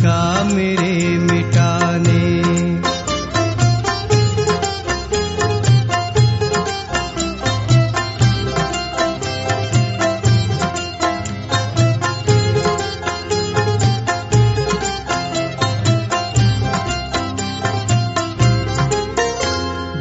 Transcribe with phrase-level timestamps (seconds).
[0.00, 2.20] का मेरे मिटाने।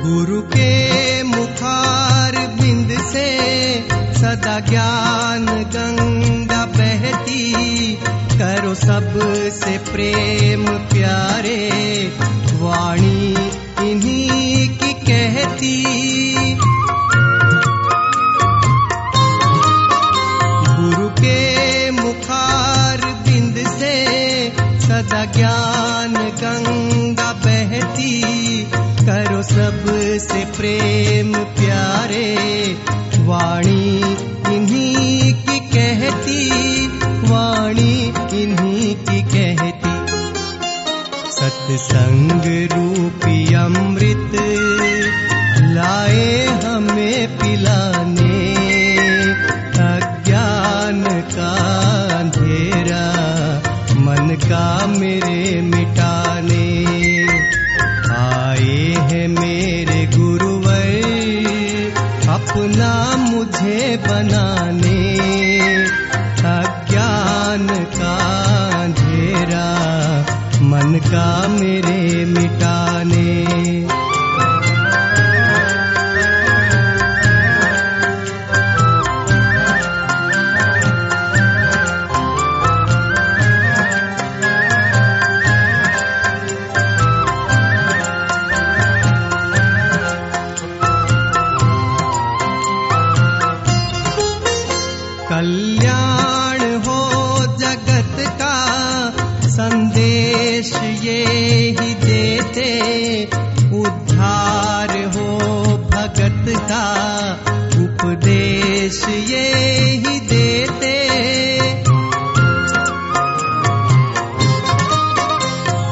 [0.03, 0.71] गुरु के
[1.23, 3.27] मुखार बिंद से
[4.21, 5.45] सदा ज्ञान
[9.41, 11.69] सबसे प्रेम प्यारे,
[12.53, 13.35] वाणी
[13.91, 15.83] इन्हीं की कहती।
[20.67, 23.95] गुरु के मुखार बिंद से
[24.79, 28.21] सदा ज्ञान गंगा बहती।
[28.75, 32.35] करो सबसे प्रेम प्यारे,
[33.19, 34.01] वाणी
[38.33, 39.91] इन्हीं की कहती,
[41.31, 44.31] सत्संग रूपी अमृत
[45.75, 48.39] लाए हमें पिलाने,
[49.85, 51.03] अज्ञान
[51.35, 51.51] का
[52.19, 53.05] अंधेरा
[53.99, 56.67] मन का मेरे मिटाने।
[58.17, 58.79] आए
[59.11, 60.87] हैं मेरे गुरुवर,
[62.29, 64.40] अपना मुझे बनाने
[101.01, 101.25] ये
[101.79, 102.69] ही देते
[103.79, 105.37] उद्धार हो
[105.77, 106.85] भगत का।
[107.83, 109.53] उपदेश ये
[109.85, 110.93] ही देते।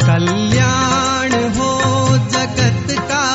[0.05, 1.71] कल्याण हो
[2.17, 3.25] जगत का।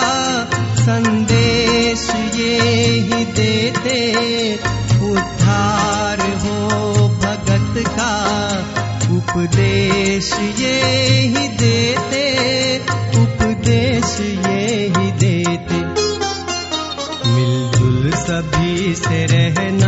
[0.77, 2.61] संदेश ये
[3.01, 4.15] ही देते
[9.45, 10.29] उपदेश
[10.61, 10.77] ये
[11.33, 12.23] ही देते
[13.23, 14.63] उपदेश ये
[14.97, 15.81] ही देते।
[17.29, 19.84] मिलजुल सभी से रहना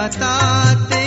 [0.00, 1.02] बताते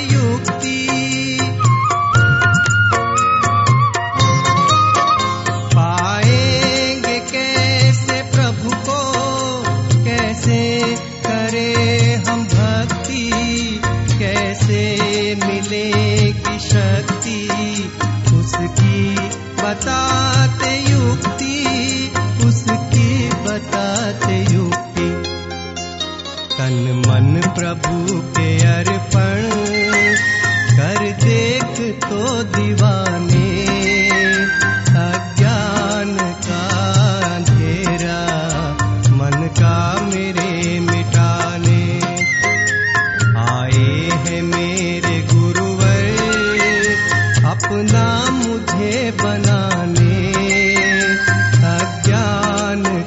[49.23, 50.23] बनाने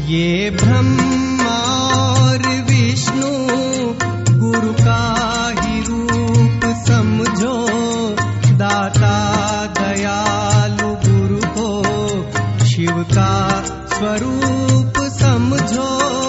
[0.08, 1.73] ये ब्रह्मा
[2.94, 3.28] विष्णु
[4.40, 4.98] गुरु का
[5.60, 7.54] ही रूप समझो
[8.60, 9.14] दाता
[9.78, 11.70] दयालु गुरु हो
[12.66, 13.32] शिवका
[13.94, 16.23] स्वरूप समझो।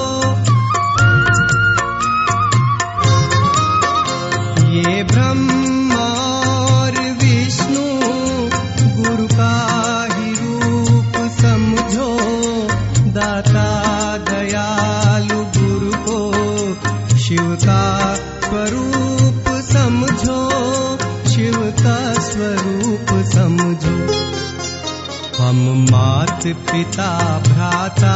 [25.39, 28.13] हम मात पिता भ्राता,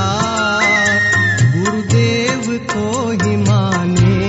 [1.55, 4.19] गुरुदेव को ही माने,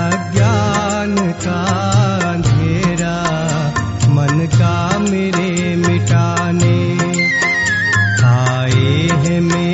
[0.00, 1.62] अज्ञान का
[2.32, 3.16] अंधेरा
[4.08, 6.76] मन का मेरे मिटाने,
[8.24, 9.67] आए हैं मेरे